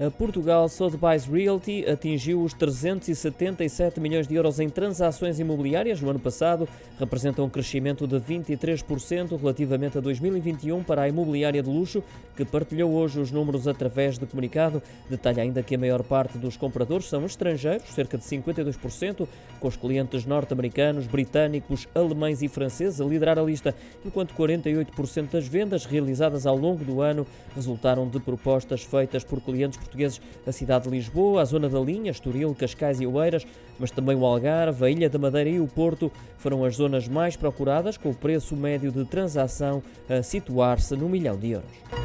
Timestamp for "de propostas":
28.08-28.82